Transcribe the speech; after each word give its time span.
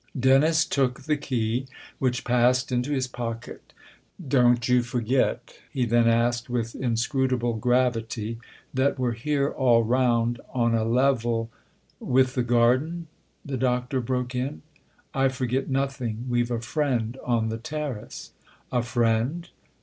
Dennis 0.19 0.65
took 0.65 1.01
the 1.03 1.15
key, 1.15 1.67
which 1.99 2.23
passed 2.23 2.71
into 2.71 2.91
his 2.91 3.07
pocket." 3.07 3.71
Don't 4.35 4.67
you 4.67 4.81
forget," 4.81 5.59
he 5.71 5.85
then 5.85 6.07
asked 6.07 6.49
with 6.49 6.71
284 6.71 6.71
THE 6.71 6.79
OTHER 6.79 6.89
HOUSE 6.89 6.91
inscrutable 7.29 7.53
gravity," 7.59 8.39
that 8.73 8.97
we're 8.97 9.11
here, 9.11 9.49
all 9.49 9.83
round, 9.83 10.41
on 10.55 10.73
a 10.73 10.83
level" 10.83 11.51
"With 12.19 12.33
the 12.33 12.41
garden?" 12.41 13.09
the 13.45 13.57
Doctor 13.57 14.01
broke 14.01 14.33
in. 14.33 14.63
"I 15.13 15.27
forget 15.29 15.69
nothing. 15.69 16.25
We've 16.27 16.49
a 16.49 16.61
friend 16.61 17.15
on 17.23 17.49
the 17.49 17.59
terrace." 17.59 18.31
"A 18.71 18.81
friend?" 18.81 19.49